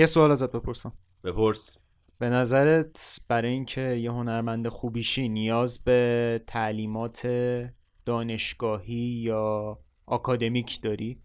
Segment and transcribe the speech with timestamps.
[0.00, 0.92] یه سوال ازت بپرسم.
[1.24, 1.78] بپرس.
[2.18, 7.26] به نظرت برای اینکه یه هنرمند خوبیشی نیاز به تعلیمات
[8.06, 11.22] دانشگاهی یا آکادمیک داری؟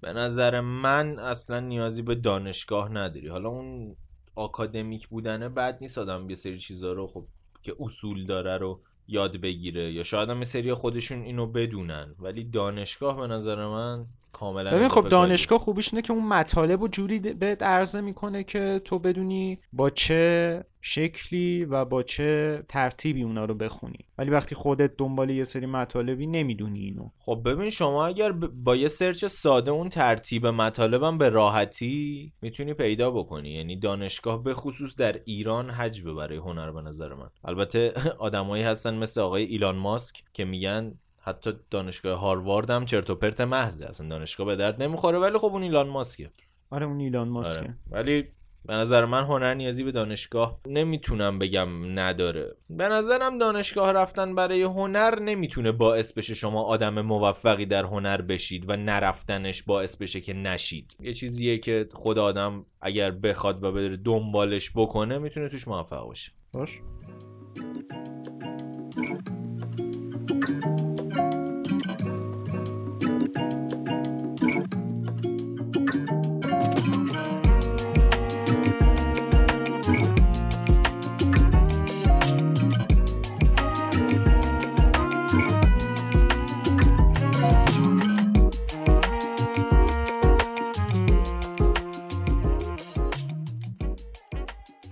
[0.00, 3.28] به نظر من اصلا نیازی به دانشگاه نداری.
[3.28, 3.96] حالا اون
[4.34, 7.26] آکادمیک بودنه بد نیست آدم یه سری چیزا رو خب
[7.62, 9.92] که اصول داره رو یاد بگیره.
[9.92, 12.14] یا شاید هم یه سری خودشون اینو بدونن.
[12.18, 15.08] ولی دانشگاه به نظر من کاملا ببین خب.
[15.08, 19.90] دانشگاه خوبیش اینه که اون مطالب و جوری بهت عرضه می‌کنه که تو بدونی با
[19.90, 23.98] چه شکلی و با چه ترتیبی اونا رو بخونی.
[24.18, 27.10] ولی وقتی خودت دنبال یه سری مطالبی نمی‌دونی اینو.
[27.16, 33.10] خب ببین شما اگر با یه سرچ ساده اون ترتیب مطالبم به راحتی می‌تونی پیدا
[33.10, 33.50] بکنی.
[33.50, 37.30] یعنی دانشگاه به خصوص در ایران حجبه برای هنر به نظر من.
[37.44, 43.14] البته آدمایی هستن مثل آقای ایلان ماسک که میگن حتی دانشگاه هاروارد هم چرت و
[43.14, 43.86] پرت محضه.
[43.86, 46.30] اصلا دانشگاه به درد نمی‌خوره ولی خب اون ایلان ماسکه.
[46.70, 47.60] آره اون ایلان ماسکه.
[47.60, 47.76] آره.
[47.90, 48.24] ولی
[48.66, 52.56] به نظر من هنر نیازی به دانشگاه نمی‌تونم بگم نداره.
[52.70, 58.70] به نظرم دانشگاه رفتن برای هنر نمی‌تونه باعث بشه شما آدم موفقی در هنر بشید
[58.70, 60.96] و نرفتنش باعث بشه که نشید.
[61.00, 66.32] یه چیزیه که خود آدم اگر بخواد و بره دنبالش بکنه می‌تونه توش موفق باشه.
[66.52, 66.80] باش.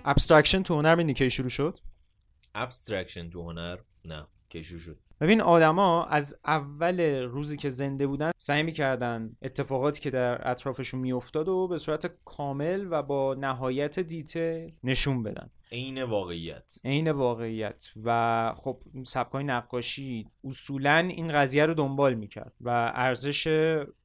[0.05, 1.79] abstraction تو هنر می‌دونی کی شروع شد؟
[2.55, 4.27] abstraction تو هنر؟ نه.
[4.51, 10.51] کشو شد؟ ببین آدما از اول روزی که زنده بودن سعی می‌کردن اتفاقاتی که در
[10.51, 15.51] اطرافشون میافتاد و به صورت کامل و با نهایت detail نشون بدن.
[15.73, 16.75] عین واقعیت.
[16.85, 17.91] عین واقعیت.
[18.05, 23.47] و خب سبکای نقاشی اصولا این قضیه رو دنبال می‌کرد و ارزش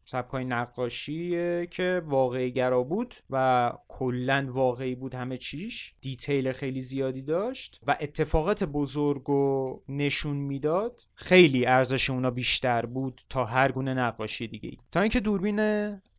[0.09, 1.31] سبکای نقاشی
[1.67, 5.93] که واقعی گرا بود و کلا واقعی بود همه چیش.
[6.01, 13.21] دیتیل خیلی زیادی داشت و اتفاقات بزرگ و نشون می‌داد خیلی ارزش اونا بیشتر بود
[13.29, 14.77] تا هر گونه نقاشی دیگه.
[14.91, 15.59] تا اینکه دوربین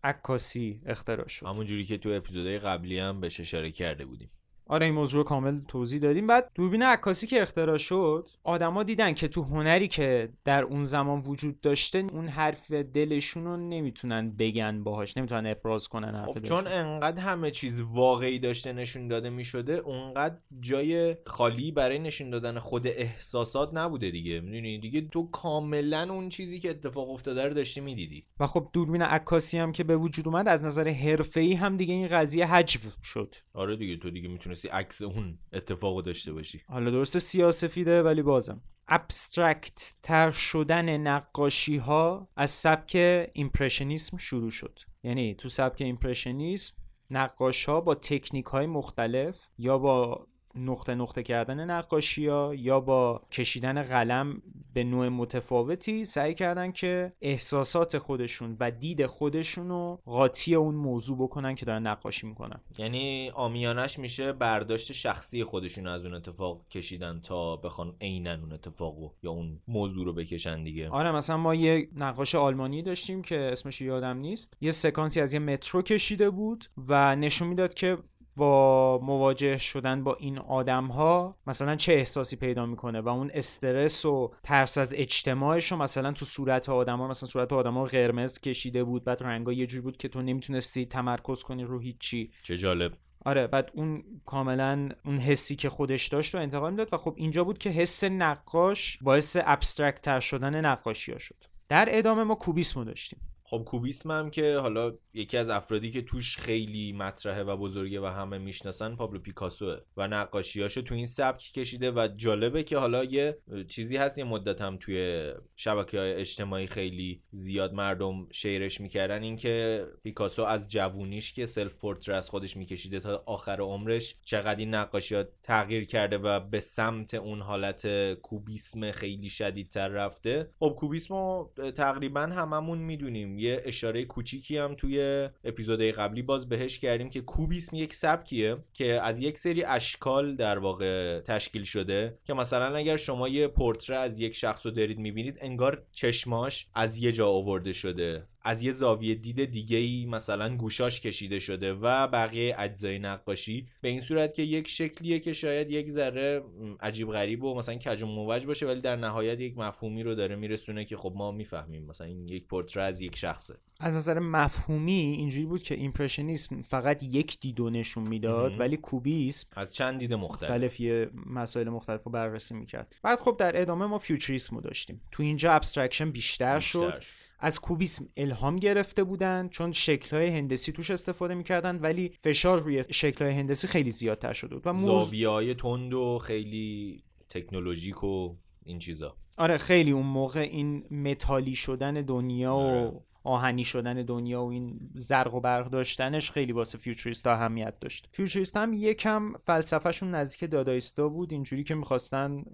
[0.04, 1.46] عکاسی اختراع شد.
[1.46, 4.30] همون جوری که تو اپیزودهای قبلی هم بهش اشاره کرده بودیم.
[4.68, 6.26] آره این موضوع رو کامل توضیح دادیم.
[6.26, 11.18] بعد دوربین عکاسی که اختراع شد آدما دیدن که تو هنری که در اون زمان
[11.18, 16.66] وجود داشته اون حرف دلشون رو نمی‌تونن بگن باهاش نمی‌تونن ابراز کنن حرف خب چون
[16.66, 22.58] انقدر همه چیز واقعی داشته نشون داده می شده اونقدر جای خالی برای نشون دادن
[22.58, 24.40] خود احساسات نبوده دیگه.
[24.40, 28.24] می‌دونی؟ دیگه تو کاملا اون چیزی که اتفاق افتاده رو داشتی می‌دیدی.
[28.40, 32.08] و خب دوربین عکاسی هم که به وجود اومد از نظر حرفه‌ای هم دیگه این
[32.08, 33.34] قضیه حجو شد.
[33.54, 34.28] آره دیگه تو دیگه
[34.58, 36.62] می‌تونستی عکس اون اتفاقو داشته باشی.
[36.68, 38.60] حالا درسته سیاسفیده ولی بازم.
[38.88, 42.96] abstract تر شدن نقاشی ها از سبک
[43.32, 44.78] impressionism شروع شد.
[45.02, 46.74] یعنی تو سبک impressionism
[47.10, 50.26] نقاش ها با تکنیک های مختلف یا با
[50.64, 54.42] نقطه نقطه کردن نقاشی ها یا با کشیدن قلم
[54.74, 61.18] به نوع متفاوتی سعی کردن که احساسات خودشون و دید خودشون رو قاطی اون موضوع
[61.18, 62.60] بکنن که دارن نقاشی می‌کنن.
[62.78, 69.10] یعنی عامیانش میشه برداشت شخصی خودشون از اون اتفاق کشیدن تا بخوان عینا اون اتفاقو
[69.22, 70.88] یا اون موضوع رو بکشن دیگه.
[70.90, 74.54] آره مثلا ما یه نقاش آلمانی داشتیم که اسمش یادم نیست.
[74.60, 77.98] یه سکانسی از یه مترو کشیده بود و نشون می‌داد که
[78.38, 84.04] با مواجه شدن با این آدم ها مثلا چه احساسی پیدا می‌کنه و اون استرس
[84.04, 88.40] و ترس از اجتماعش رو مثلا تو صورت آدم ها مثلا صورت آدم ها قرمز
[88.40, 92.30] کشیده بود بعد رنگا یه جوری بود که تو نمی‌تونستی تمرکز کنی رو هیچی.
[92.42, 92.92] چه جالب.
[93.24, 97.44] آره بعد اون کاملا اون حسی که خودش داشت رو انتقال می‌داد و خب اینجا
[97.44, 101.44] بود که حس نقاش باعث ابسترکت تر شدن نقاشی ها شد.
[101.68, 103.20] در ادامه ما کوبیسمو داشتیم.
[103.50, 108.04] خب کوبیسم هم که حالا یکی از افرادی که توش خیلی مطرحه و بزرگه و
[108.04, 113.38] همه می‌شناسن پابلو پیکاسوه و نقاشیاشو تو این سبک کشیده و جالبه که حالا یه
[113.68, 119.86] چیزی هست یه مدت هم توی شبکه های اجتماعی خیلی زیاد مردم شیرش می‌کردن اینکه
[120.02, 125.22] پیکاسو از جوونیش که self پورتره از خودش میکشیده تا آخر عمرش چقدر این نقاشی
[125.42, 130.50] تغییر کرده و به سمت اون حالت کوبیسم خیلی شدیدتر رفته.
[130.58, 133.37] خب کوبیسمو تقریبا هممون می‌دونیم.
[133.38, 139.00] یه اشاره کوچیکی هم توی اپیزودهای قبلی باز بهش کردیم که کوبیسم یک سبکیه که
[139.02, 144.20] از یک سری اشکال در واقع تشکیل شده که مثلا اگر شما یه پورتره از
[144.20, 148.26] یک شخص رو دارید می‌بینید انگار چشماش از یه جا آورده شده.
[148.42, 153.88] از یه زاویه دید دیگه ای مثلا گوشاش کشیده شده و بقیه اجزای نقاشی به
[153.88, 156.42] این صورت که یک شکلیه که شاید یک ذره
[156.80, 160.36] عجیب غریب و مثلا کج و معوج باشه ولی در نهایت یک مفهومی رو داره
[160.36, 161.84] میرسونه که خب ما می‌فهمیم.
[161.84, 163.54] مثلا این یک پورتره از یک شخصه.
[163.80, 169.74] از نظر مفهومی اینجوری بود که impressionism فقط یک دیدو نشون می‌داد ولی کوبیسم از
[169.74, 170.50] چند دید مختلف.
[170.50, 172.96] مختلف یه مسائل مختلف رو بررسی می‌کرد.
[173.02, 175.00] بعد خب در ادامه ما futurism رو داشتیم.
[175.10, 177.04] تو اینجا abstraction بیشتر, بیشتر شد.
[177.38, 183.34] از کوبیسم الهام گرفته بودن چون شکل‌های هندسی توش استفاده می‌کردن ولی فشار روی شکل‌های
[183.34, 184.84] هندسی خیلی زیادتر شده بود و موز...
[184.84, 191.94] زاویه‌های تند و خیلی تکنولوژیک و این چیزا آره خیلی اون موقع این متالی شدن
[191.94, 192.86] دنیا آره.
[192.86, 198.08] و آهنی شدن دنیا و این زرق و برق داشتنش خیلی واسه futurist اهمیت داشت.
[198.12, 202.44] futurist هم یکم فلسفهشون نزدیک دادایستا بود اینجوری که می‌خواستن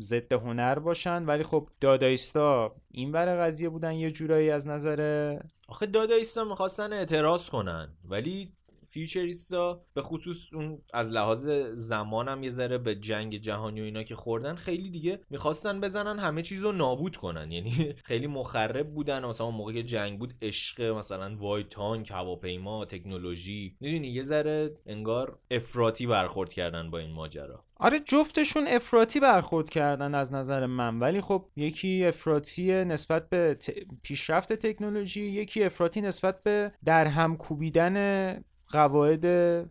[0.00, 5.86] ضد هنر باشن ولی خب دادایستا این ور قضیه بودن یه جورایی از نظر آخه
[5.86, 8.52] دادایستا می‌خواستن اعتراض کنن ولی
[8.88, 14.02] فیوچریستا به خصوص اون از لحاظ زمان هم یه ذره به جنگ جهانی و اینا
[14.02, 17.52] که خوردن خیلی دیگه می‌خواستن بزنن همه چیز رو نابود کنن.
[17.52, 19.24] یعنی خیلی مخرب بودن.
[19.24, 25.38] مثلا موقع که جنگ بود عشق مثلا وایت تانک هواپیما تکنولوژی می‌دونی یه ذره انگار
[25.50, 27.64] افراطی برخورد کردن با این ماجرا.
[27.76, 30.98] آره جفتشون افراطی برخورد کردن از نظر من.
[30.98, 33.70] ولی خب یکی افراطی نسبت به ت...
[34.02, 37.96] پیشرفت تکنولوژی یکم افراطی نسبت به در هم کوبیدن
[38.68, 39.26] قواعد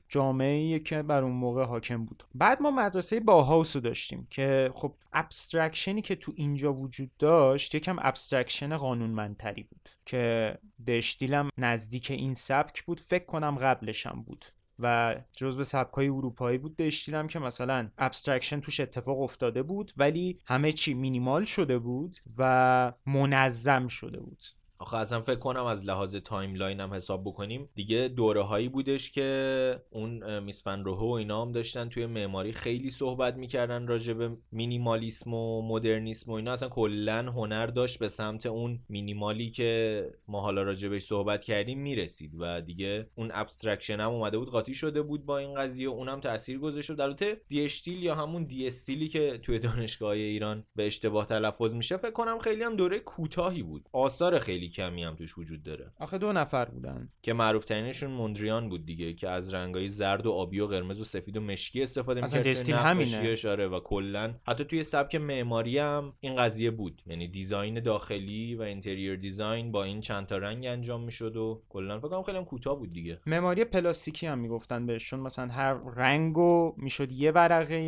[0.10, 2.24] جامعه که بر اون موقع حاکم بود.
[2.36, 7.76] بعد ما مدرسه باهاوس رو داشتیم که خب abstraction ی که تو اینجا وجود داشت
[7.76, 13.00] یکم abstraction قانونمندتری بود که د اشتیل هم نزدیک این سبک بود.
[13.00, 14.46] فکر کنم قبلشم بود
[14.80, 19.92] و جزو سبکای اروپایی بود د اشتیل هم که مثلا abstraction توش اتفاق افتاده بود
[19.98, 24.44] ولی همه چی مینیمال شده بود و منظم شده بود.
[24.80, 29.82] آخه اصلا فکر کنم از لحاظ timeline هم حساب بکنیم دیگه دوره هایی بودش که
[29.90, 34.38] اون میس فن روهه و اینا هم داشتن توی معماری خیلی صحبت می‌کردن راجع به
[34.52, 36.52] مینیمالیسم و مدرنیسم و اینا.
[36.52, 41.80] اصلا کلا هنر داشت به سمت اون مینیمالی که ما حالا راجع بهش صحبت کردیم
[41.80, 46.20] می‌رسید و دیگه اون abstraction هم اومده بود قاطی شده بود با این قضیه اونم
[46.20, 46.92] تاثیر گذاشت.
[46.92, 51.74] در البته دی اشتیل یا همون دی استیلی که توی دانشگاه ایران به اشتباه تلفظ
[51.74, 53.90] میشه فکر کنم خیلی هم دوره کوتاهی بود.
[53.92, 55.92] آثار خیلی کمی هم توش وجود داره.
[56.00, 57.10] آخه دو نفر بودن.
[57.22, 61.04] که معروف ترینشون موندریان بود دیگه که از رنگای زرد و آبی و قرمز و
[61.04, 63.36] سفید و مشکی استفاده اصلا می‌کرد توی همینه.
[63.50, 67.02] آره و کلا حتی توی سبک معماری هم این قضیه بود.
[67.06, 72.00] یعنی design داخلی و interior design با این چند تا رنگ انجام می‌شد و کلا
[72.00, 73.20] فکر کنم خیلی هم کوتاه بود دیگه.
[73.26, 75.20] معماری پلاستیکی هم می‌گفتن بهشون.
[75.20, 77.82] مثلا هر رنگو می‌شد یه ورقه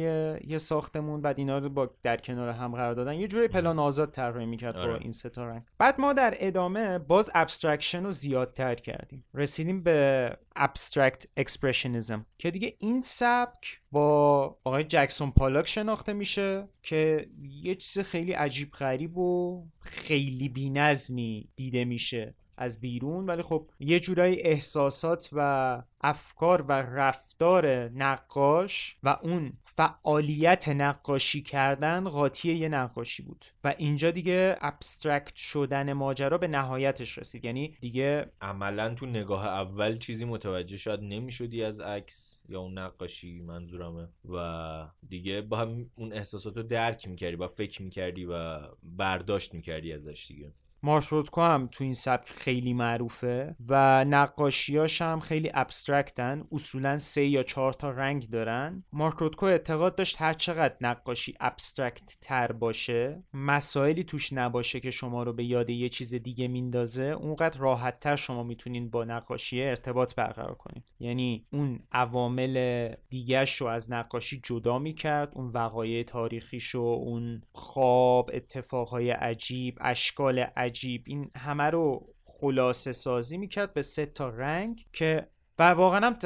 [0.47, 1.21] یه ساختمون.
[1.21, 3.13] بعد اینا رو با در کنار هم قرار دادن.
[3.13, 5.00] یه جوری پلان آزاد طراحی می‌کرد با آره.
[5.01, 5.62] این سه تا رنگ.
[5.77, 6.66] بعد ما در ادامه
[7.07, 9.25] باز abstraction رو زیادتر کردیم.
[9.33, 17.29] رسیدیم به abstract expressionism که دیگه این سبک با آقای جکسون پالاک شناخته میشه که
[17.41, 22.35] یه چیز خیلی عجیب غریب و خیلی بی‌نظمی دیده میشه.
[22.57, 30.69] از بیرون ولی خب یه جورایی احساسات و افکار و رفتار نقاش و اون فعالیت
[30.69, 33.45] نقاشی کردن قاطی یه نقاشی بود.
[33.63, 37.45] و اینجا دیگه abstract شدن ماجرا به نهایتش رسید.
[37.45, 43.42] یعنی دیگه عملا تو نگاه اول چیزی متوجه شاید نمی‌شدی از عکس یا اون نقاشی
[43.42, 44.07] منظورمه.
[44.30, 49.94] و دیگه با هم اون احساسات رو درک می‌کردی با فکر می‌کردی و برداشت می‌کردی
[49.94, 50.54] ازش دیگه.
[50.87, 56.97] مارک روتکو هم تو این سبک خیلی معروفه و نقاشیاش هم خیلی abstract ن اصولا
[56.97, 58.83] سه یا چهار تا رنگ دارن.
[58.94, 65.23] مارک روتکو اعتقاد داشت هر چقدر نقاشی abstract تر باشه مسائلی توش نباشه که شما
[65.23, 70.15] رو به یاد یه چیز دیگه میندازه اونقدر راحت تر شما می‌تونین با نقاشی ارتباط
[70.15, 76.79] برقرار کنید یعنی اون عوامل دیگهش رو از نقاشی جدا می‌کرد اون وقایع تاریخیش و
[76.79, 84.29] اون خواب اتفاقهای عجیب اشکال عجیب این همه رو خلاصه سازی می‌کرد به سه تا
[84.29, 85.27] رنگ که
[85.59, 86.17] و واقعا هم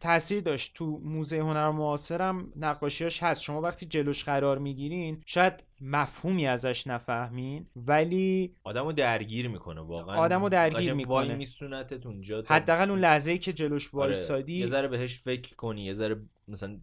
[0.00, 0.74] تاثیر داشت.
[0.74, 3.42] تو موزه هنر معاصرم نقاشیاش هست.
[3.42, 10.16] شما وقتی جلوش قرار می‌گیرین شاید مفهومی ازش نفهمین ولی آدمو درگیر می‌کنه واقعا.
[10.16, 11.14] آدمو درگیر می‌کنه.
[11.14, 15.56] وای میسونتت اونجا حداقل اون لحظه ای که جلوش آره، وایسادی یه ذره بهش فکر
[15.56, 16.80] کنی یه ذره مثلا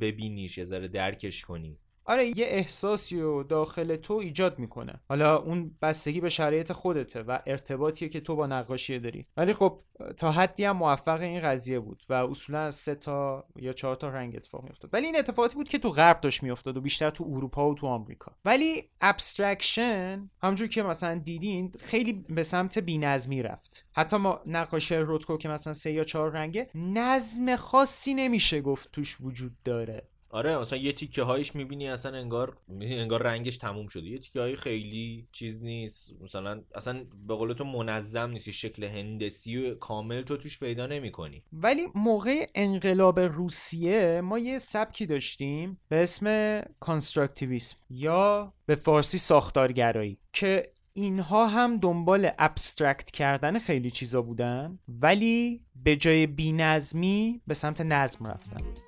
[0.00, 1.78] ببینیش یه ذره درکش کنی.
[2.04, 5.00] آره یه احساسی رو داخل تو ایجاد می‌کنه.
[5.08, 9.26] حالا اون بستگی به شرایط خودته و ارتباطیه که تو با نقاشی داری.
[9.36, 9.80] ولی خب
[10.16, 14.08] تا حدی هم موفق این قضیه بود و اصولا از سه تا یا چهار تا
[14.08, 14.90] رنگ اتفاق میافتاد.
[14.92, 17.86] ولی این اتفاقاتی بود که تو غرب داشت میافتاد و بیشتر تو اروپا و تو
[17.86, 18.32] آمریکا.
[18.44, 23.86] ولی abstraction همونجور که مثلا دیدین خیلی به سمت بینظمی رفت.
[23.92, 29.16] حتی ما نقاشی روتکو که مثلا سه یا چهار رنگه نظم خاصی نمیشه گفت توش
[29.20, 30.02] وجود داره.
[30.34, 34.06] آره مثلا یه تیکه هایش می‌بینی اصلا انگار انگار رنگش تموم شده.
[34.06, 36.14] یه تیکه های خیلی چیز نیست.
[36.22, 38.50] مثلا اصلا به قول تو منظم نیست.
[38.50, 41.42] شکل هندسی و کامل تو توش پیدا نمی‌کنی.
[41.52, 50.18] ولی موقع انقلاب روسیه ما یه سبکی داشتیم به اسم constructivism یا به فارسی ساختارگرایی
[50.32, 57.80] که اینها هم دنبال abstract کردن خیلی چیزا بودن ولی به جای بینظمی به سمت
[57.80, 58.83] نظم رفتن.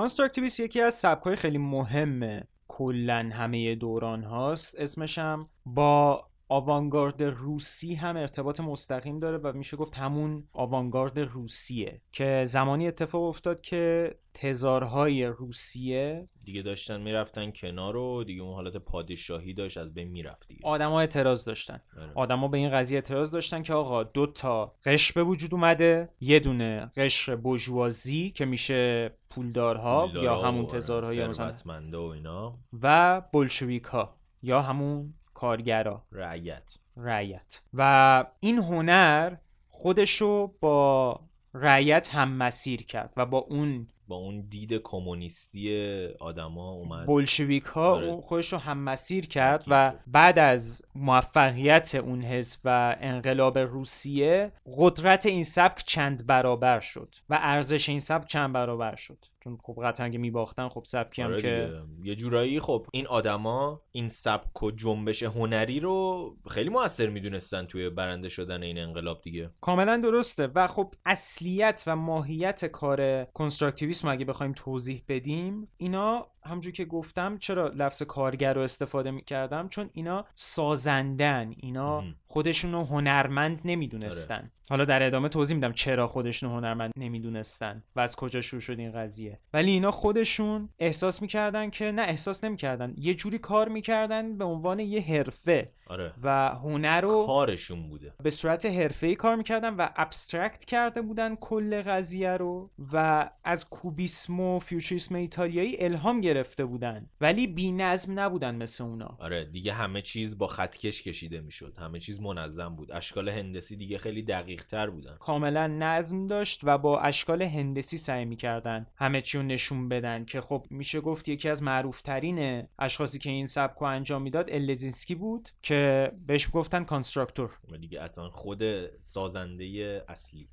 [0.00, 2.42] کانستراکتیویسم یکی از سبکای خیلی مهمه.
[2.68, 4.74] کلا همه دوران هاست.
[4.78, 12.02] اسمش هم با آوانگارد روسی هم ارتباط مستقیم داره و میشه گفت همون آوانگارد روسیه
[12.12, 18.76] که زمانی اتفاق افتاد که تزارهای روسیه دیگه داشتن می‌رفتن کنار و دیگه اون حالت
[18.76, 22.12] پادشاهی داشت از بین می‌رفت دیگه آدما اعتراض داشتن آره.
[22.14, 26.40] آدما به این قضیه اعتراض داشتن که آقا دو تا قشر به وجود اومده یه
[26.40, 30.66] دونه قشر بورژوازی که میشه پولدارها یا همون.
[30.66, 31.54] تزارها یا مثلا
[31.92, 36.02] و اینا و بولشویک ها یا همون کارگرا.
[36.12, 36.74] رعیت.
[36.96, 37.62] رعیت.
[37.74, 39.36] و این هنر
[39.68, 41.20] خودشو با
[41.54, 47.06] رعیت هم مسیر کرد و با اون با اون دید کمونیستی آدما اومد.
[47.06, 48.20] بولشویک ها آره.
[48.20, 55.26] خودش رو هم مسیر کرد و بعد از موفقیت اون حزب و انقلاب روسیه قدرت
[55.26, 59.18] این سبک چند برابر شد و ارزش این سبک چند برابر شد.
[59.44, 63.82] چون خب قطعا اگه میباختن خب سبکی هم آره که یه جورایی خب این آدما
[63.92, 69.50] این سبک و جنبش هنری رو خیلی موثر می‌دونستن توی برنده شدن این انقلاب دیگه.
[69.60, 70.46] کاملا درسته.
[70.54, 77.38] و خب اصلیت و ماهیت کار کنستراکتیویسم اگه بخوایم توضیح بدیم اینا همجور که گفتم
[77.38, 84.34] چرا لفظ کارگر رو استفاده می‌کردم؟ چون اینا سازندن اینا خودشون رو هنرمند نمی‌دونستن.
[84.34, 84.50] آره.
[84.70, 88.92] حالا در ادامه توضیح میدم چرا خودشون هنرمند نمی‌دونستن و از کجا شروع شد این
[88.92, 89.38] قضیه.
[89.52, 92.94] ولی اینا خودشون احساس می‌کردن که نه احساس نمی‌کردن.
[92.96, 95.72] یه جوری کار می‌کردن به عنوان یه حرفه.
[95.90, 96.12] آره.
[96.22, 98.14] و هنر رو کارشون بوده.
[98.22, 98.64] به صورت
[99.02, 105.14] این کار می‌کردن و abstract کرده بودن کل قضیه رو و از کوبیسم و فیوچریسم
[105.14, 107.10] ایتالیایی الهام گرفته بودن.
[107.20, 109.16] ولی بی نظم نبودن مثل اونا.
[109.18, 111.76] آره دیگه همه چیز با خطکش کشیده می‌شد.
[111.78, 112.92] همه چیز منظم بود.
[112.92, 115.16] اشکال هندسی دیگه خیلی دقیق تر بودن.
[115.20, 120.40] کاملا نظم داشت و با اشکال هندسی سعی می‌کردن همه چی رو نشون بدن که
[120.40, 125.48] خب میشه گفت یکی از معروفترین اشخاصی که این سبک انجام می‌داد ال لیسیتزکی بود
[125.62, 125.79] که
[126.26, 127.58] بهش گفتن کانستراکتور.
[127.80, 128.62] دیگه اصلا خود
[129.00, 130.48] سازنده اصلی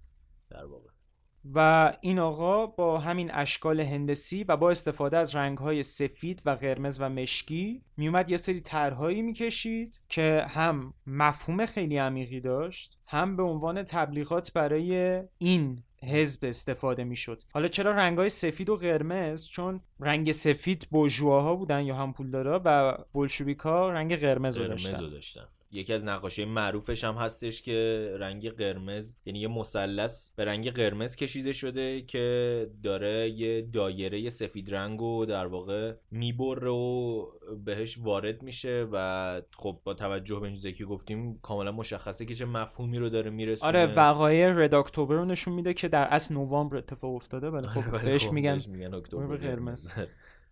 [0.50, 0.90] در واقع.
[1.54, 6.98] و این آقا با همین اشکال هندسی و با استفاده از رنگهای سفید و قرمز
[7.02, 13.44] و مشکی میومد یه سری طرحهایی می‌کشید که هم مفهوم خیلی عمیقی داشت هم به
[13.44, 17.44] عنوان تبلیغات برای این حزب استفاده می‌شد.
[17.54, 22.62] حالا چرا رنگ های سفید و قرمز؟ چون رنگ سفید بورژواها بودن یا هم پولدارا
[22.66, 25.48] و بولشویکا رنگ قرمز رو داشتن.
[25.72, 31.16] یکی از نقاشی معروفش هم هستش که رنگ قرمز یعنی یه مثلث به رنگ قرمز
[31.16, 37.26] کشیده شده که داره یه دایره سفید رنگ و در واقع می‌بره و
[37.66, 42.46] بهش وارد میشه و خب با توجه به این که گفتیم کاملا مشخصه که چه
[42.46, 43.68] مفهومی رو داره میرسونه.
[43.68, 47.94] آره وقایع رد اکتبر رو نشون میده که در اصل نوامبر اتفاق افتاده ولی خب
[47.94, 49.92] آره، بهش خب میگن, میگن اکتبر قرمز.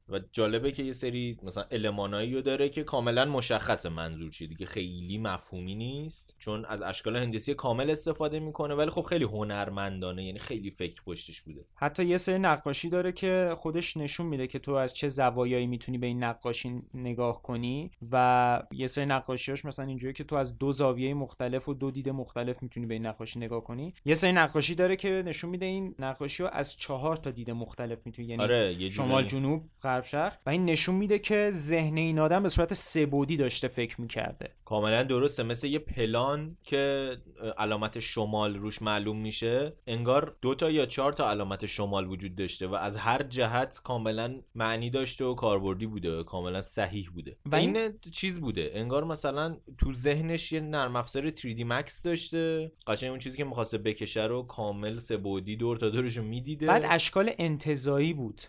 [0.09, 4.47] و جالبه که یه سری مثلا المانایی رو داره که کاملا مشخص منظور چیه.
[4.47, 10.25] دیگه خیلی مفهومی نیست چون از اشکال هندسی کامل استفاده می‌کنه ولی خب خیلی هنرمندانه
[10.25, 11.65] یعنی خیلی فکر پشتش بوده.
[11.75, 15.97] حتی یه سری نقاشی داره که خودش نشون میده که تو از چه زوایایی می‌تونی
[15.97, 20.71] به این نقاشی نگاه کنی و یه سری نقاشیاش مثلا اینجوری که تو از دو
[20.71, 23.93] زاویه مختلف و دو دید مختلف می‌تونی به این نقاشی نگاه کنی.
[24.05, 28.05] یه سری نقاشی داره که نشون میده این نقاشی رو از چهار تا دید مختلف
[28.05, 29.63] می‌تونی یعنی آره، شمال جنوب
[29.95, 34.01] غرب شرق و این نشون میده که ذهن این آدم به صورت سبودی داشته فکر
[34.01, 34.51] می‌کرده.
[34.65, 35.43] کاملا درسته.
[35.43, 37.11] مثل یه پلان که
[37.57, 42.67] علامت شمال روش معلوم میشه انگار دو تا یا چهار تا علامت شمال وجود داشته
[42.67, 47.37] و از هر جهت کاملا معنی داشته و کاربردی بوده و کاملا صحیح بوده.
[47.45, 48.71] و این چیز بوده.
[48.73, 52.71] انگار مثلا تو ذهنش یه نرم افزار 3D Max داشته.
[52.87, 56.67] قشنگ اون چیزی که می‌خواسته بکشه رو کامل سبودی دور تا دورشو می‌دیده.
[56.67, 58.41] بعد اشکال انتظایی بود.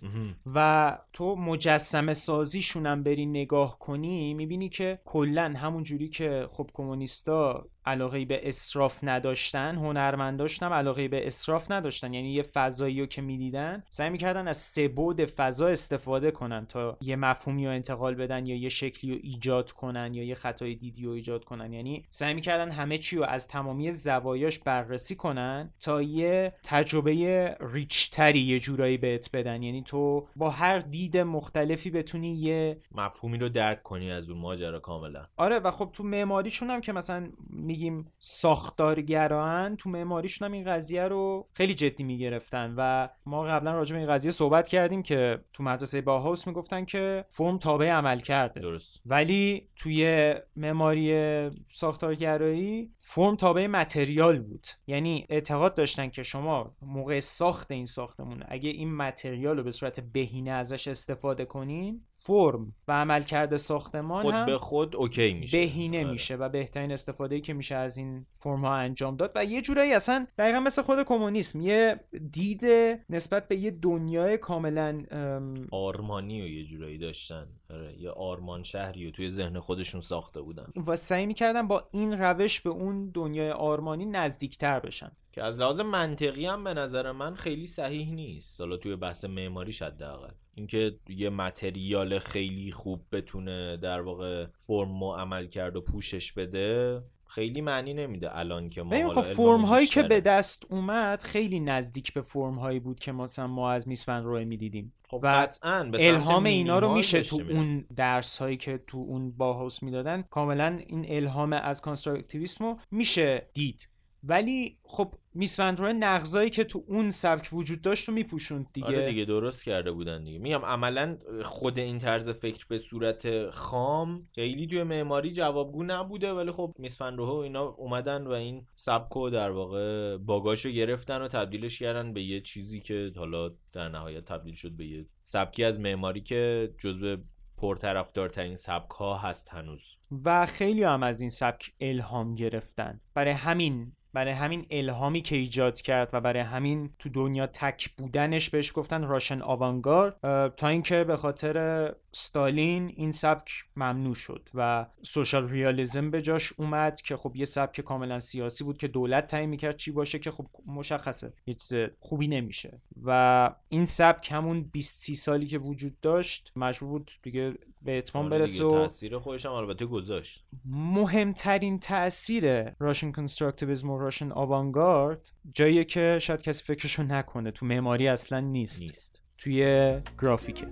[0.55, 7.69] و تو مجسمه سازیشونم بری نگاه کنی می‌بینی که کلا همون جوری که خب کمونیستا
[7.87, 12.15] علاقه به اسراف نداشتن هنرمنداشون هم علاقه به اسراف نداشتن.
[12.15, 17.17] یعنی یه فضایی رو که می‌دیدن سعی می‌کردن از سبود فضا استفاده کنن تا یه
[17.17, 21.11] مفهومی رو انتقال بدن یا یه شکلی رو ایجاد کنن یا یه خطای دیدی رو
[21.11, 21.73] ایجاد کنن.
[21.73, 28.41] یعنی سعی می‌کردن همه چی رو از تمامی زوایاش بررسی کنن تا یه تجربه ریچتری
[28.41, 29.63] یه جورایی بهت بدن.
[29.63, 34.81] یعنی تو با هر دید مختلفی بتونی یه مفهومی رو درک کنی از اون ماجرا
[34.81, 35.27] کاملا.
[35.37, 37.29] آره و خب تو معماریشون هم که مثلا
[37.77, 43.95] میگیم ساختارگران تو معماریشون هم این قضیه رو خیلی جدی می‌گرفتن و ما قبلا راجع
[43.95, 48.61] به این قضیه صحبت کردیم که تو مدرسه باهاوس می‌گفتن که فرم تابع عمل کرده.
[48.61, 49.01] درست.
[49.07, 54.67] ولی توی معماری ساختارگرایی فرم تابع متریال بود.
[54.87, 60.01] یعنی اعتقاد داشتن که شما موقع ساخت این ساختمون اگه این متریال رو به صورت
[60.01, 65.59] بهینه ازش استفاده کنین فرم و عملکرد ساختمان خود هم به خود اوکی میشه.
[65.59, 66.11] بهینه آره.
[66.11, 69.93] میشه و بهترین استفاده که میشه از این فرم ها انجام داد و یه جورایی
[69.93, 72.01] اصلا دقیقا مثل خود کمونیسم یه
[72.33, 72.65] دید
[73.11, 77.47] نسبت به یه دنیای کاملا ام، آرمانی و یه جورایی داشتن.
[77.71, 80.67] آره یه آرمان شهری و توی ذهن خودشون ساخته بودن.
[80.87, 85.13] و سعی می‌کردن با این روش به اون دنیای آرمانی نزدیکتر بشن.
[85.33, 88.61] که از لحاظ منطقی هم به نظر من خیلی صحیح نیست.
[88.61, 90.33] حالا توی بحث معماری حداقل.
[90.55, 97.03] اینکه یه متریال خیلی خوب بتونه در واقع فرم و عمل کرد و پوشش بده
[97.29, 100.03] خیلی معنی نمیده الان که ما خب فرم هایی که.
[100.03, 104.45] به دست اومد خیلی نزدیک به فرم هایی بود که مثلا ما از میسفن روی
[104.45, 107.43] می‌دیدیم خب و قطعاً به الهام اینا رو میشه تو.
[107.51, 113.51] اون درس هایی که تو اون باهاوس می‌دادن کاملا این الهام از کانستراکتیویسم رو میشه
[113.55, 113.89] دید
[114.29, 119.25] ولی خب میس نقضایی که تو اون سبک وجود داشت رو میپوشوند دیگه, آره دیگه
[119.25, 120.39] درست کرده بودن دیگه.
[120.39, 126.53] میگم عملا خود این طرز فکر به صورت خام خیلی توی معماری جوابگو نبوده ولی
[126.53, 132.13] خب میس و اینا اومدن و این سبکو در واقع باگاشو گرفتن و تبدیلش کردن
[132.13, 136.75] به یه چیزی که حالا در نهایت تبدیل شد به یه سبکی از معماری که
[136.79, 137.17] جزو
[137.57, 139.97] پرطرفدارترین سبک ها هست هنوز.
[140.25, 143.01] و خیلی هم از این سبک الهام گرفتن.
[143.15, 148.51] برای همین برای همین الهامی که ایجاد کرد و برای همین تو دنیا تک بودنش
[148.51, 150.17] بهش گفتن راشن آوانگارد.
[150.25, 156.53] اه، تا اینکه به خاطر ستالین این سبک ممنوع شد و سوشال ریالیزم به جاش
[156.57, 160.31] اومد که خب یه سبک کاملا سیاسی بود که دولت تعیین می‌کرد چی باشه که
[160.31, 162.81] خب مشخصه یه چیز خوبی نمیشه.
[163.05, 167.55] و این سبک همون 20 30 سالی که وجود داشت مجبور بود دیگه
[167.87, 170.45] به اتمام آره برسه و تاثیر خودش هم البته گذاشت.
[170.65, 178.09] مهمترین تاثیر راشن کنستراکتیویسم و راشن آوانگارد جاییه که شاید کسی فکرشو نکنه تو معماری
[178.09, 179.23] اصلا نیست, نیست.
[179.39, 180.67] توی گرافیکه.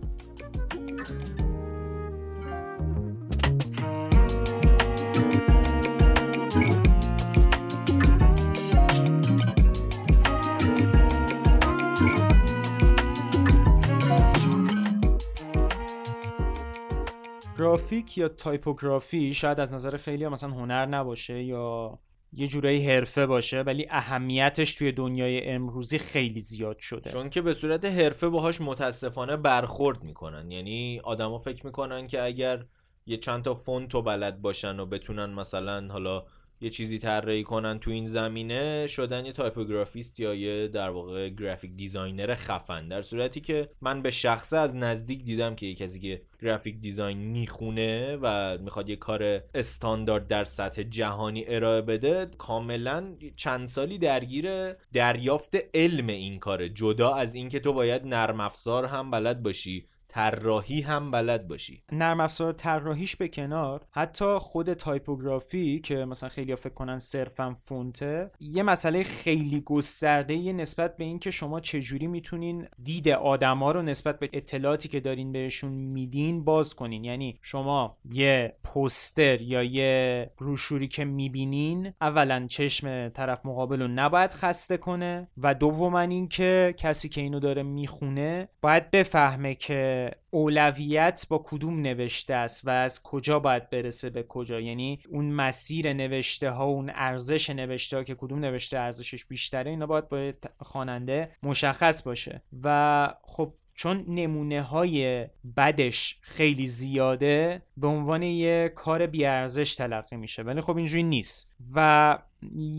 [17.94, 21.98] گرافیک یا تایپوگرافی شاید از نظر خیلی مثلا هنر نباشه یا
[22.32, 27.10] یه جورایی حرفه باشه ولی اهمیتش توی دنیای امروزی خیلی زیاد شده.
[27.10, 30.50] چون که به صورت حرفه باهاش متاسفانه برخورد می‌کنن.
[30.50, 32.64] یعنی آدما فکر می‌کنن که اگر
[33.06, 36.24] یه چند تا فونت رو بلد باشن و بتونن مثلا حالا
[36.60, 41.72] یه چیزی طراحی کنن تو این زمینه شدن یه typographist یا یه در واقع graphic
[41.76, 42.88] designer خفن.
[42.88, 47.18] در صورتی که من به شخصه از نزدیک دیدم که یه کسی که graphic design
[47.18, 54.72] می‌خونه و می‌خواد یه کار استاندارد در سطح جهانی ارائه بده کاملا چند سالی درگیر
[54.92, 56.68] دریافت علم این کاره.
[56.68, 59.86] جدا از اینکه تو باید نرم افزار هم بلد باشی.
[60.14, 61.82] طراحی هم بلد باشی.
[61.92, 63.86] نرم افزار طراحیش به کنار.
[63.90, 70.96] حتی خود تایپوگرافی که مثلا خیلی فکر کنن صرفا فونته یه مسئله خیلی گسترده نسبت
[70.96, 76.44] به اینکه شما چجوری می‌تونین دید آدما رو نسبت به اطلاعاتی که دارین بهشون میدین
[76.44, 77.04] باز کنین.
[77.04, 84.30] یعنی شما یه پوستر یا یه بروشوری که می‌بینین اولا چشم طرف مقابل رو نباید
[84.30, 91.44] خسته کنه و دوما اینکه کسی که اینو داره می‌خونه باید بفهمه که اولویت با
[91.46, 96.64] کدوم نوشته است و از کجا باید برسه به کجا؟ یعنی اون مسیر نوشته ها
[96.64, 102.42] اون ارزش نوشته ها که کدوم نوشته ارزشش بیشتره اینا باید با خواننده مشخص باشه.
[102.62, 110.42] و خب چون نمونه های بدش خیلی زیاده به عنوان یه کار بیارزش تلقی میشه
[110.42, 111.54] ولی خب اینجوری نیست.
[111.74, 112.18] و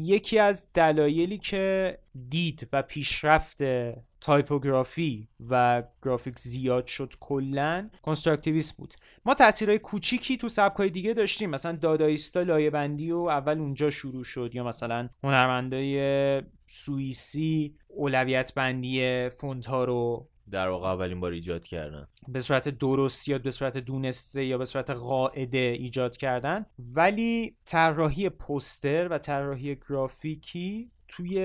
[0.06, 1.98] یکی از دلایلی که
[2.30, 3.64] دید و پیشرفت
[4.22, 8.94] تایپوگرافی و گرافیک زیاد شد کلا constructivism بود.
[9.26, 11.50] ما تاثیرهای کوچیکی تو سبکای دیگه داشتیم.
[11.50, 19.30] مثلا دادایستا لایه بندی و اول اونجا شروع شد یا مثلا هنرمندای سوئیسی اولویت بندی
[19.30, 22.08] فونت ها رو در واقع اولین بار ایجاد کردن.
[22.28, 26.66] به صورت درست یا به صورت دونسته یا به صورت قاعده ایجاد کردن.
[26.80, 31.40] ولی طراحی پوستر و طراحی گرافیکی توی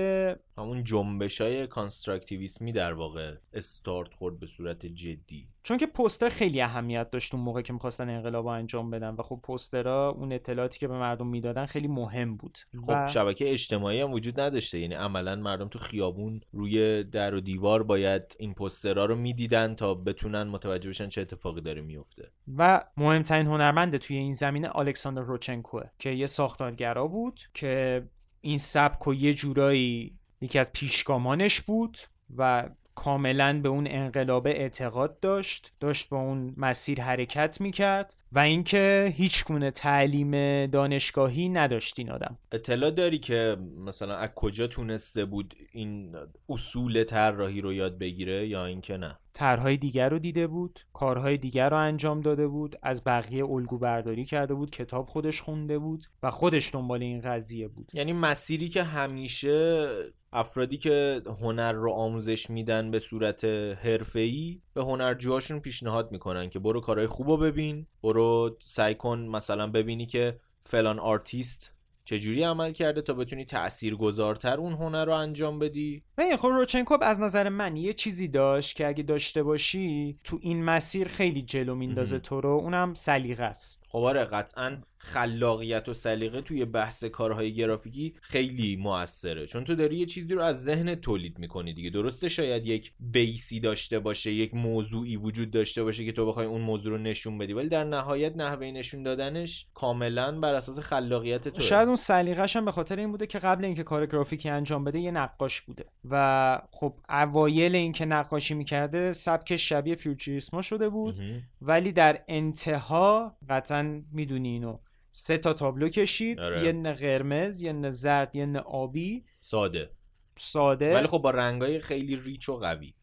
[0.57, 5.47] همون جنبش های کانستراکتیویسمی در واقع استارت خورد به صورت جدی.
[5.63, 9.39] چون که پوستر خیلی اهمیت داشت اون موقع که می‌خواستن انقلاب انجام بدن و خب
[9.43, 12.57] پوسترها اون اطلاعاتی که به مردم می‌دادن خیلی مهم بود.
[12.87, 14.79] خب شبکه اجتماعی هم وجود نداشته.
[14.79, 19.93] یعنی عملا مردم تو خیابون روی در و دیوار باید این پوسترها رو می‌دیدن تا
[19.93, 25.83] بتونن متوجه بشن چه اتفاقی داره میفته و مهمترین هنرمند توی این زمینه الکساندر روچنکوه
[25.99, 28.03] که یه ساختارگرا بود که
[28.41, 31.97] این سبک و یه جورایی یکی از پیشگامانش بود
[32.37, 39.13] و کاملا به اون انقلاب اعتقاد داشت داشت با اون مسیر حرکت می‌کرد و اینکه
[39.15, 42.37] هیچ گونه تعلیم دانشگاهی نداشت این آدم.
[42.51, 46.15] اطلاع داری که مثلا از کجا تونسته بود این
[46.49, 51.69] اصول طراحی رو یاد بگیره یا اینکه نه؟ طرحهای دیگر رو دیده بود کارهای دیگر
[51.69, 56.31] رو انجام داده بود از بقیه الگو برداری کرده بود کتاب خودش خونده بود و
[56.31, 57.91] خودش دنبال این قضیه بود.
[57.93, 59.87] یعنی مسیری که همیشه
[60.33, 66.81] افرادی که هنر رو آموزش میدن به صورت حرفه‌ای به هنرجوهاشون پیشنهاد می‌کنن که برو
[66.81, 71.73] کارهای خوب رو ببین برو سعی کن مثلا ببینی که فلان آرتیست
[72.05, 76.99] چجوری عمل کرده تا بتونی تأثیر گذارتر اون هنر رو انجام بدی؟ من خب روچنکو
[77.03, 81.75] از نظر من یه چیزی داشت که اگه داشته باشی تو این مسیر خیلی جلو
[81.75, 83.83] میندازه تو رو اونم سلیقه است.
[83.89, 89.47] خب آره قطعا خلاقیت و سلیقه توی بحث کارهای گرافیکی خیلی موثره.
[89.47, 91.89] چون تو داری یه چیزی رو از ذهن تولید می‌کنی دیگه.
[91.89, 96.61] درسته شاید یک بیسی داشته باشه یک موضوعی وجود داشته باشه که تو بخوای اون
[96.61, 101.61] موضوع رو نشون بدی ولی در نهایت نحوه نشون دادنش کاملا بر اساس خلاقیت تو
[101.61, 104.99] شاید اون سلیقه‌ش هم به خاطر این بوده که قبل اینکه کار گرافیکی انجام بده
[104.99, 105.85] یه نقاش بوده.
[106.11, 111.19] و خب اوایل اینکه نقاشی می‌کرده سبک شبیه فیوچریسما شده بود.
[111.61, 114.79] ولی در انتها قطعا می‌دونی اینو
[115.11, 116.39] سه تا تابلو کشید.
[116.39, 116.65] آره.
[116.65, 119.25] یه نه قرمز یه نه زرد یه نه آبی.
[119.41, 119.89] ساده.
[120.37, 120.95] ساده.
[120.95, 122.93] ولی خب با رنگای خیلی ریچ و قوی.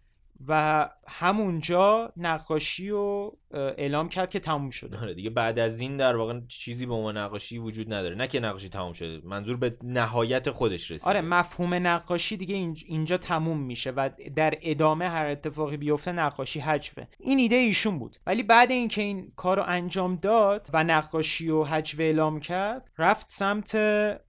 [0.48, 4.98] و همونجا نقاشی رو اعلام کرد که تموم شده.
[4.98, 8.14] آره دیگه بعد از این در واقع چیزی به عنوان نقاشی وجود نداره.
[8.14, 12.54] نه که نقاشی تموم شده منظور به نهایت خودش رسید آره مفهوم نقاشی دیگه
[12.86, 17.04] اینجا تموم میشه و در ادامه هر اتفاقی بیفته نقاشی حجوه.
[17.20, 18.16] این ایده ایشون بود.
[18.26, 23.26] ولی بعد اینکه این کار رو انجام داد و نقاشی و حجوه اعلام کرد رفت
[23.30, 23.76] سمت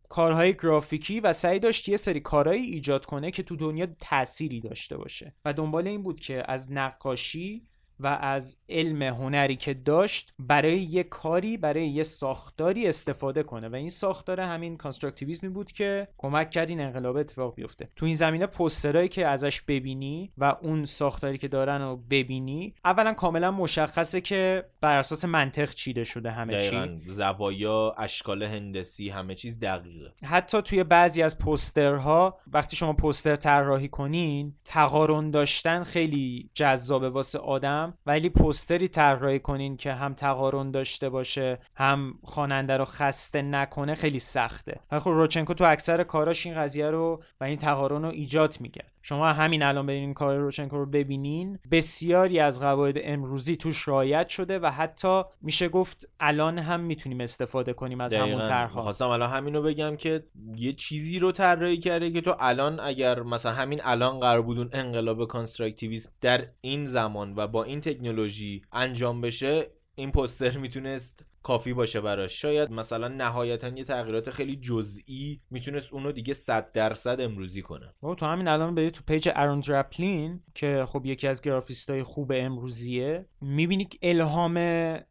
[0.09, 4.97] کارهای گرافیکی و سعی داشت یه سری کارهایی ایجاد کنه که تو دنیا تأثیری داشته
[4.97, 5.35] باشه.
[5.45, 7.63] و دنبال این بود که از نقاشی
[7.99, 13.69] و از علم هنری که داشت برای یه کاری برای یه ساختاری استفاده کنه.
[13.69, 17.89] و این ساختار همین کانستراکتیویسمی بود که کمک کرد این انقلاب اتفاق بیفته.
[17.95, 23.13] تو این زمینه پوسترایی که ازش ببینی و اون ساختاری که دارن رو ببینی اولا
[23.13, 27.01] کاملا مشخصه که بر اساس منطق چیده شده همه چی.
[27.07, 30.13] زوایا اشکال هندسی همه چیز دقیقه.
[30.23, 37.39] حتی توی بعضی از پوسترها وقتی شما پوستر طراحی کنین تقارن داشتن خیلی جذابه واسه
[37.39, 37.88] آدم.
[38.05, 44.19] ولی پوستری طراحی کنین که هم تقارن داشته باشه هم خواننده رو خسته نکنه خیلی
[44.19, 44.79] سخته.
[44.91, 49.33] خب روچنکو تو اکثر کاراش این قضیه رو و این تقارن رو ایجاد میگه شما
[49.33, 51.59] همین الان برین کار روچنکو رو ببینین.
[51.71, 57.73] بسیاری از قواعد امروزی توش رعایت شده و حتی میشه گفت الان هم می‌تونیم استفاده
[57.73, 58.81] کنیم از همون طرحها.
[58.81, 60.23] خواستم الان همین بگم که
[60.55, 64.69] یه چیزی رو طراحی کرده که تو الان اگر مثلا همین الان قرار بود اون
[64.73, 71.73] انقلاب constructivism در این زمان و با این تکنولوژی انجام بشه این پوستر می‌تونست کافی
[71.73, 72.41] باشه براش.
[72.41, 77.93] شاید مثلا نهایتا یه تغییرات خیلی جزئی می‌تونست اونو دیگه 100 درصد امروزی کنه.
[78.03, 82.31] و تو همین الان بری تو page ارون دریپلین که خب یکی از گرافیستای خوب
[82.35, 84.57] امروزیه می‌بینی که الهام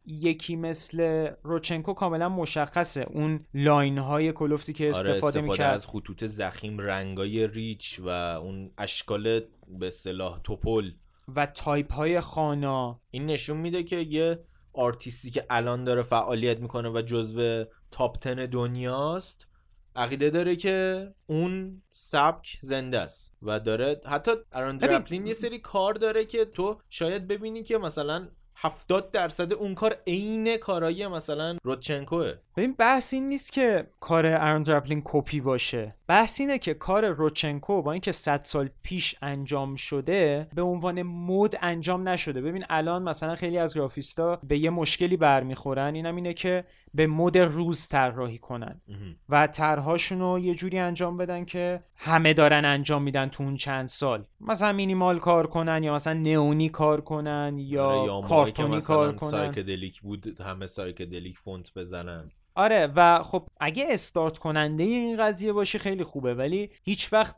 [0.05, 3.05] یکی مثل روچنکو کاملا مشخصه.
[3.09, 8.09] اون line های کلفتی که استفاده, آره استفاده می‌کرد از خطوط ضخیم رنگای rich و
[8.09, 9.41] اون اشکال
[9.79, 10.91] به اصطلاح توپر.
[11.35, 13.01] و تایپ های خوانا.
[13.11, 18.45] این نشون میده که یه آرتیستی که الان داره فعالیت می‌کنه و جزو top ten
[18.45, 19.47] دنیاست
[19.95, 25.93] عقیده داره که اون سبک زنده است و داره حتی ارون دریپلین یه سری کار
[25.93, 32.33] داره که تو شاید ببینی که مثلا 70 درصد اون کار عین کارایی مثلا روچنکوه
[32.57, 35.95] ببین بحث این نیست که کار ارون درپلین کپی باشه.
[36.09, 41.55] بحث اینه که کار روچنکو با اینکه 100 سال پیش انجام شده به عنوان مود
[41.61, 42.41] انجام نشده.
[42.41, 47.37] ببین الان مثلا خیلی از گرافیستا به یه مشکلی برمیخورن اینم اینه که به مود
[47.37, 48.81] روز طراحی کنن
[49.29, 53.85] و طرحهاشون رو یه جوری انجام بدن که همه دارن انجام میدن تو اون چند
[53.85, 54.25] سال.
[54.41, 59.29] مثلا مینیمال کار کنن یا مثلا نئونی کار کنن یا, آره، یا کارتونی کار کنن.
[59.29, 62.31] psychedelic بود همه psychedelic فونت بزنن.
[62.59, 67.35] آره و خب اگه استارت کننده این قضیه باشی خیلی خوبه ولی هیچ وقت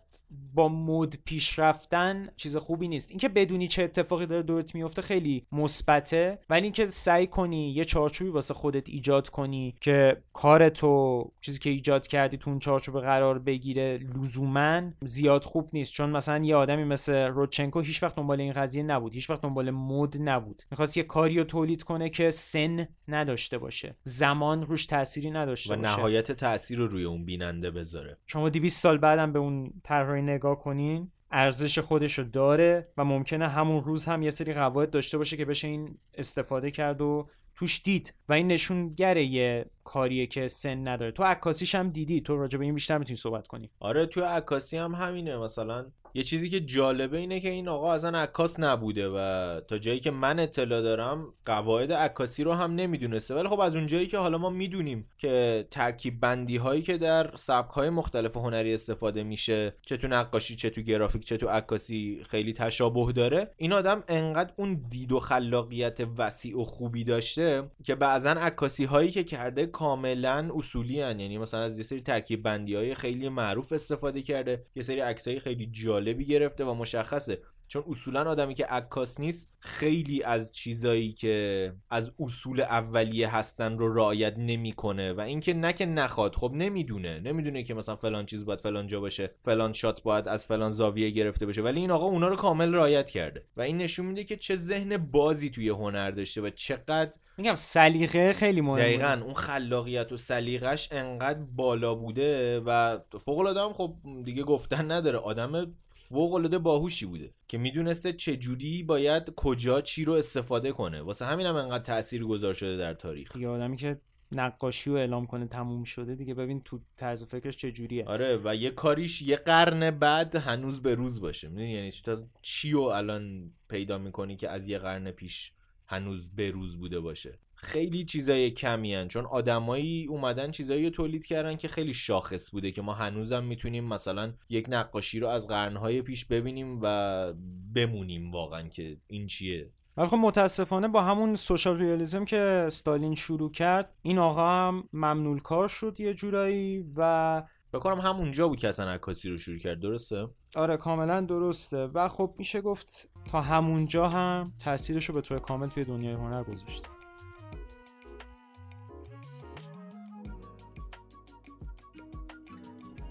[0.54, 3.12] با مد پیش رفتن چیز خوبی نیست.
[3.12, 8.30] اینکه بدونی چه اتفاقی داره دورت میفته خیلی مثبته ولی اینکه سعی کنی یه چارچوبی
[8.30, 13.40] واسه خودت ایجاد کنی که کار تو چیزی که ایجاد کردی تو اون چارچوب قرار
[13.40, 15.94] بگیره لزوما زیاد خوب نیست.
[15.94, 19.14] چون مثلا یه آدمی مثل روچنکو هیچ وقت دنبال این قضیه نبود.
[19.14, 20.64] هیچ وقت دنبال مد نبود.
[20.72, 23.96] می‌خواست یه کاری رو تولید کنه که سن نداشته باشه.
[24.04, 25.98] زمان روش تأثیری نداشته باشه.
[25.98, 28.18] نهایت تاثیر رو روی اون بیننده بذاره.
[28.26, 29.74] شما 200 سال بعدم به اون
[30.22, 34.90] طراحی نگاه کنین ارزش خودش رو داره و ممکنه همون روز هم یه سری قواعد
[34.90, 38.14] داشته باشه که بشه این استفاده کرد و توش دید.
[38.30, 41.12] و این نشونگره یه کاریه که سن نداره.
[41.12, 42.22] تو عکاسیش هم دیدی.
[42.22, 43.70] تو راجع به این بیشتر می‌تونی صحبت کنی.
[43.80, 45.38] آره توی عکاسی هم همینه.
[45.38, 50.00] مثلا یه چیزی که جالبه اینه که این آقا اصلا عکاس نبوده و تا جایی
[50.00, 54.18] که من اطلاع دارم قواعد عکاسی رو هم نمی‌دونسته ولی خب از اون جایی که
[54.18, 59.76] حالا ما می‌دونیم که ترکیب بندی هایی که در سبک های مختلف هنری استفاده میشه
[59.86, 64.54] چه تو نقاشی چه تو گرافیک چه تو عکاسی خیلی تشابه داره این آدم انقدر
[64.56, 70.50] اون دید و خلاقیت وسیع و خوبی داشته که بعضا عکاسی هایی که کرده کاملا
[70.56, 71.20] اصولی هن.
[71.20, 75.40] یعنی مثلا از یه سری ترکیب بندی های خیلی معروف استفاده کرده یه سری عکسای
[75.40, 75.66] خیلی
[76.02, 77.42] جالبی گرفته و مشخصه.
[77.72, 83.94] چون اصولا آدمی که عکاس نیست خیلی از چیزایی که از اصول اولیه هستن رو
[83.94, 87.20] رعایت نمی‌کنه و اینکه نه که نخواد خب نمی‌دونه.
[87.20, 91.10] نمی‌دونه که مثلا فلان چیز باید فلان جا باشه فلان شات باید از فلان زاویه
[91.10, 94.38] گرفته بشه ولی این آقا اونا رو کامل رعایت کرده و این نشون میده که
[94.38, 98.82] چه ذهن بازی توی هنر داشته و چقدر میگم سلیقه خیلی مهمه.
[98.82, 105.18] دقیقا اون خلاقیت و سلیقش انقدر بالا بوده و فوق العاده خب دیگه گفتن نداره
[105.18, 107.34] آدم فوق العاده باهوشی بوده.
[107.52, 111.02] که می‌دونسته چه جوری باید کجا چی رو استفاده کنه.
[111.02, 113.36] واسه همین هم انقدر تاثیر گذار شده در تاریخ.
[113.36, 117.72] یه آدمی که نقاشی رو اعلام کنه تموم شده دیگه ببین تو طرز فکرش چه
[117.72, 118.06] جوریه.
[118.06, 121.50] آره و یه کاریش یه قرن بعد هنوز به روز باشه.
[121.50, 125.52] می‌دونی؟ یعنی تو از چی رو الان پیدا می‌کنی که از یه قرن پیش
[125.88, 129.08] هنوز به روز بوده باشه؟ خیلی چیزای کمی هن.
[129.08, 133.84] چون آدمایی اومدن چیزایی رو تولید کردن که خیلی شاخص بوده که ما هنوزم می‌تونیم
[133.84, 137.34] مثلا یک نقاشی رو از قرنهای پیش ببینیم و
[137.74, 139.72] بمونیم واقعا که این چیه.
[139.98, 145.40] ولی خب متاسفانه با همون سوشال ریالیزم که استالین شروع کرد این آقا هم ممنول
[145.40, 147.44] کار شد یه جورایی و
[147.74, 151.78] بکنم همونجا بود که اصلا عکاسی رو شروع کرد درسته؟ آره کاملا درسته.
[151.78, 156.44] و خب میشه گفت تا همونجا هم تاثیرش رو به طور کامل توی دنیای هنر
[156.44, 157.01] گذاشته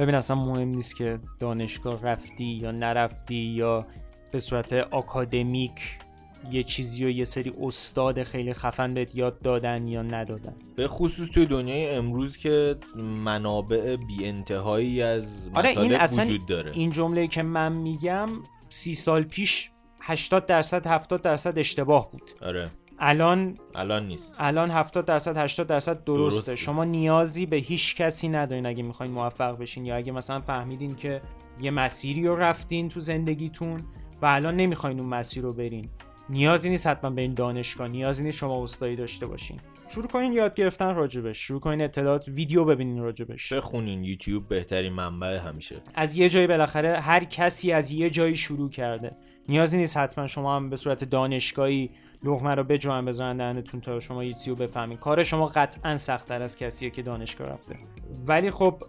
[0.00, 3.86] ببین اصلا مهم نیست که دانشگاه رفتی یا نرفتی یا
[4.32, 5.98] به صورت آکادمیک
[6.50, 10.54] یه چیزی و یه سری استاد خیلی خفن بهت یاد دادن یا ندادن.
[10.76, 12.76] به خصوص توی دنیای امروز که
[13.24, 16.70] منابع بی انتهایی از آره این اصلا وجود داره.
[16.74, 18.28] این جمله که من میگم
[18.68, 22.30] سی سال پیش 80 درصد 70 درصد اشتباه بود.
[22.42, 22.70] آره.
[23.00, 24.34] الان الان نیست.
[24.38, 26.46] الان 70 درصد 80 درصد درسته.
[26.46, 26.56] درسته.
[26.56, 31.22] شما نیازی به هیچ کسی ندارین اگه می‌خواین موفق بشین یا اگه مثلا فهمیدین که
[31.60, 33.82] یه مسیری رو رفتین تو زندگیتون
[34.22, 35.88] و الان نمی‌خواین اون مسیر رو برین.
[36.28, 39.60] نیازی نیست حتما به این دانشگاه نیازی نیست شما استادی داشته باشین.
[39.88, 45.38] شروع کنین یاد گرفتن راجبش شروع کنین اطلاعات ویدیو ببینین راجبش بخونین یوتیوب بهترین منبع
[45.38, 45.76] همیشه.
[45.94, 49.12] از یه جایی بالاخره هر کسی از یه جایی شروع کرده.
[49.48, 51.90] نیازی نیست حتما شما هم به صورت دانشگاهی
[52.24, 54.98] لغمه رو بجوان بزنن دهنتون تا شما یه رو بفهمین.
[54.98, 57.76] کار شما قطعا سختتر از کسیه که دانشگاه رفته.
[58.26, 58.82] ولی خب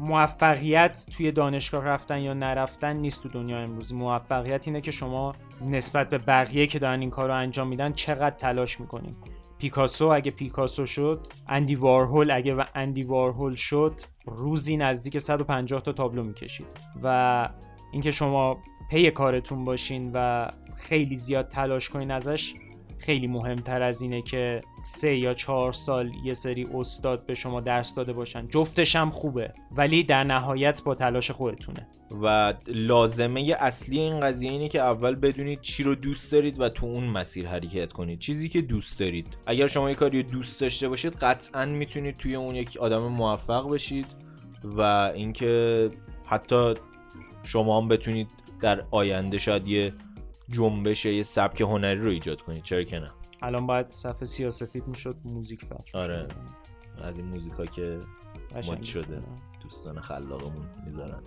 [0.00, 6.10] موفقیت توی دانشگاه رفتن یا نرفتن نیست تو دنیا امروزی موفقیت اینه که شما نسبت
[6.10, 9.16] به بقیه که دارن این کار رو انجام میدن چقدر تلاش می‌کنین.
[9.58, 15.92] پیکاسو اگه پیکاسو شد اندی وارهول اگه و اندی وارهول شد روزی نزدیک 150 تا
[15.92, 16.66] تابلو می‌کشید.
[17.02, 17.48] و
[17.92, 18.58] اینکه شما
[18.90, 22.54] پی کارتون باشین و خیلی زیاد تلاش کنین ازش
[22.98, 27.94] خیلی مهمتر از اینه که سه یا چهار سال یه سری استاد به شما درس
[27.94, 28.48] داده باشن.
[28.48, 31.88] جفتش هم خوبه ولی در نهایت با تلاش خودتونه.
[32.22, 36.86] و لازمه اصلی این قضیه اینه که اول بدونید چی رو دوست دارید و تو
[36.86, 38.18] اون مسیر حرکت کنید.
[38.18, 39.26] چیزی که دوست دارید.
[39.46, 44.06] اگر شما یه کاری دوست داشته باشید قطعا می‌تونید توی اون یک آدم موفق بشید
[44.64, 44.80] و
[45.14, 45.90] اینکه
[46.24, 46.74] حتی
[47.42, 48.28] شما هم بتونید
[48.60, 49.94] در آینده شاید یه
[50.48, 53.10] جنبش یه سبک هنری رو ایجاد کنید چرا که نه؟
[53.42, 56.28] الان باید صفحه سیاه سفید می‌شد موزیک پخش آره.
[57.02, 57.98] از این موزیکا که
[58.70, 59.22] مد شده.
[59.62, 61.22] دوستان خلاقمون می‌ذارن.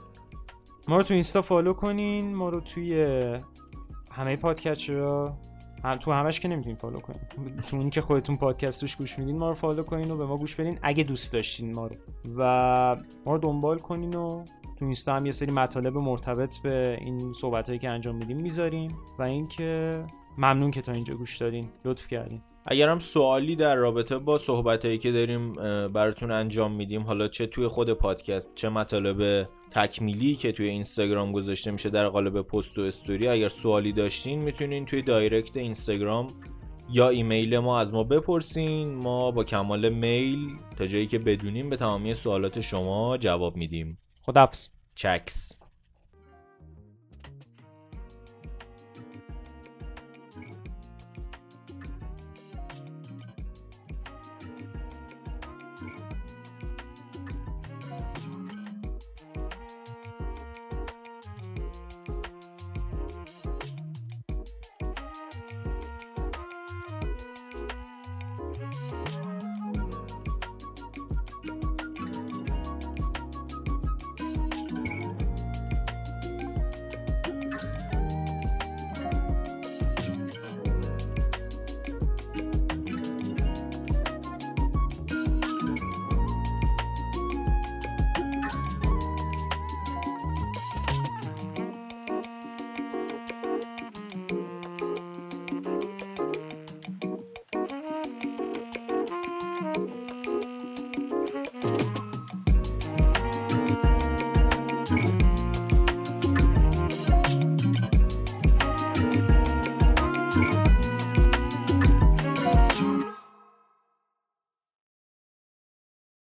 [0.87, 2.35] ما رو تو اینستا follow کنین.
[2.35, 3.05] ما رو توی
[4.11, 5.33] همه پادکست رو
[5.83, 7.19] هم تو همش که نمی‌تونین follow کنین.
[7.69, 10.37] تو اونی که خودتون پادکست روش گوش میدین ما رو follow کنین و به ما
[10.37, 10.79] گوش بدین.
[10.81, 11.95] اگه دوست داشتین ما رو.
[12.37, 14.45] و ما رو دنبال کنین و
[14.81, 18.97] تو اینستا هم یه سری مطالب مرتبط به این صحبت هایی که انجام میدیم می‌ذاریم
[19.19, 20.03] و اینکه
[20.37, 21.69] ممنون که تا اینجا گوش دادین.
[21.85, 22.41] لطف کردین.
[22.65, 25.53] اگر هم سوالی در رابطه با صحبتهایی که داریم
[25.87, 31.71] براتون انجام میدیم حالا چه توی خود پادکست چه مطالب تکمیلی که توی اینستاگرام گذاشته
[31.71, 36.27] میشه در قالب پست و استوری اگر سوالی داشتین می‌تونین توی دایرکت اینستاگرام
[36.89, 38.93] یا ایمیل ما از ما بپرسین.
[38.93, 43.97] ما با کمال میل تا جایی که بدونیم به تمامی سوالات شما جواب میدیم.
[44.21, 45.60] خدافظ چکس